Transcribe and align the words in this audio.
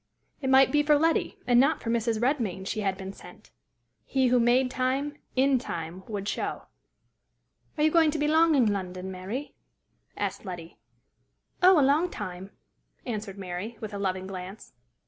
It 0.41 0.49
might 0.49 0.71
be 0.71 0.81
for 0.81 0.97
Letty, 0.97 1.37
and 1.45 1.59
not 1.59 1.79
for 1.83 1.91
Mrs. 1.91 2.19
Redmain, 2.19 2.65
she 2.65 2.79
had 2.79 2.97
been 2.97 3.13
sent. 3.13 3.51
He 4.03 4.29
who 4.29 4.39
made 4.39 4.71
time 4.71 5.15
in 5.35 5.59
time 5.59 6.01
would 6.07 6.27
show. 6.27 6.63
"Are 7.77 7.83
you 7.83 7.91
going 7.91 8.09
to 8.09 8.17
be 8.17 8.27
long 8.27 8.55
in 8.55 8.73
London, 8.73 9.11
Mary?" 9.11 9.53
asked 10.17 10.43
Letty. 10.43 10.79
"Oh, 11.61 11.79
a 11.79 11.85
long 11.85 12.09
time!" 12.09 12.49
answered 13.05 13.37
Mary, 13.37 13.77
with 13.79 13.93
a 13.93 13.99
loving 13.99 14.25
glance. 14.25 14.73